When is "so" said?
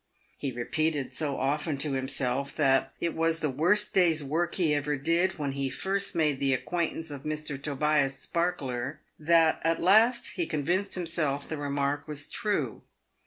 1.13-1.37